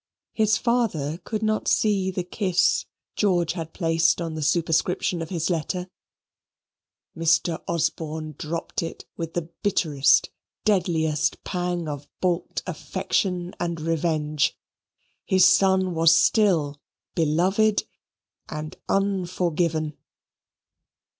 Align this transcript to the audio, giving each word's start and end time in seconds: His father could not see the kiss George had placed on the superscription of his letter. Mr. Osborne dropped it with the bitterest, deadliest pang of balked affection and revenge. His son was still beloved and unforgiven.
His 0.33 0.57
father 0.57 1.19
could 1.25 1.43
not 1.43 1.67
see 1.67 2.09
the 2.09 2.23
kiss 2.23 2.87
George 3.15 3.53
had 3.53 3.71
placed 3.71 4.19
on 4.19 4.33
the 4.33 4.41
superscription 4.41 5.21
of 5.21 5.29
his 5.29 5.51
letter. 5.51 5.91
Mr. 7.15 7.61
Osborne 7.67 8.33
dropped 8.39 8.81
it 8.81 9.05
with 9.15 9.35
the 9.35 9.51
bitterest, 9.61 10.31
deadliest 10.65 11.43
pang 11.43 11.87
of 11.87 12.07
balked 12.19 12.63
affection 12.65 13.53
and 13.59 13.79
revenge. 13.79 14.57
His 15.23 15.45
son 15.45 15.93
was 15.93 16.15
still 16.15 16.81
beloved 17.13 17.83
and 18.49 18.75
unforgiven. 18.89 19.95